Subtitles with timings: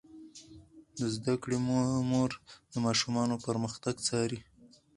[0.97, 1.57] د زده کړې
[2.11, 2.29] مور
[2.71, 4.39] د ماشومانو پرمختګ څاري.